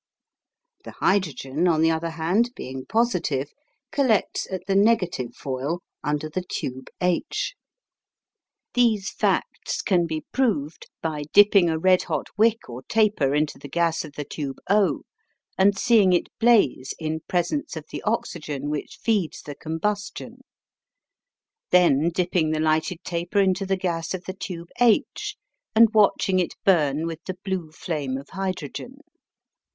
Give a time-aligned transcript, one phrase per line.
[0.83, 3.51] The hydrogen, on the other hand, being positive,
[3.91, 7.53] collects at the negative foil under the tube H.
[8.73, 13.67] These facts can be proved by dipping a red hot wick or taper into the
[13.69, 15.03] gas of the tube O
[15.55, 20.41] and seeing it blaze in presence of the oxygen which feeds the combustion,
[21.69, 25.35] then dipping the lighted taper into the gas of the tube H
[25.75, 29.01] and watching it burn with the blue flame of hydrogen.